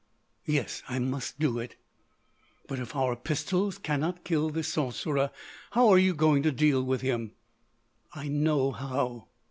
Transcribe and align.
"Yes, 0.47 0.81
I 0.89 0.97
must 0.97 1.37
do 1.37 1.59
it." 1.59 1.75
"But—if 2.67 2.95
our 2.95 3.15
pistols 3.15 3.77
cannot 3.77 4.23
kill 4.23 4.49
this 4.49 4.67
sorcerer, 4.69 5.29
how 5.73 5.89
are 5.89 5.99
you 5.99 6.15
going 6.15 6.41
to 6.41 6.51
deal 6.51 6.81
with 6.81 7.01
him?" 7.01 7.33
"I 8.11 8.27
know 8.27 8.71
how." 8.71 9.27